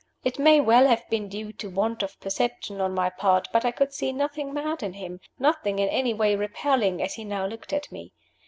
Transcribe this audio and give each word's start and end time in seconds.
It 0.23 0.39
may 0.39 0.59
well 0.59 0.87
have 0.87 1.07
been 1.11 1.27
due 1.29 1.53
to 1.53 1.69
want 1.69 2.01
of 2.01 2.19
perception 2.19 2.81
on 2.81 2.95
my 2.95 3.11
part 3.11 3.47
but 3.53 3.63
I 3.63 3.69
could 3.69 3.93
see 3.93 4.11
nothing 4.11 4.51
mad 4.51 4.81
in 4.81 4.93
him, 4.93 5.19
nothing 5.37 5.77
in 5.77 5.89
any 5.89 6.11
way 6.15 6.35
repelling, 6.35 7.03
as 7.03 7.13
he 7.13 7.23
now 7.23 7.45
looked 7.45 7.71
at 7.71 7.91
me. 7.91 8.11